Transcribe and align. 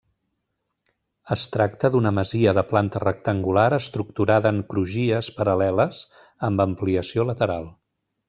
Es 1.35 1.41
tracta 1.55 1.91
d'una 1.95 2.11
masia 2.19 2.53
de 2.59 2.63
planta 2.71 3.01
rectangular 3.03 3.67
estructurada 3.77 4.53
en 4.57 4.63
crugies 4.73 5.31
paral·leles, 5.39 6.01
amb 6.49 6.65
ampliació 6.67 7.27
lateral. 7.33 7.69